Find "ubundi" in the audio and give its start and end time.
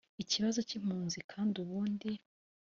1.63-2.09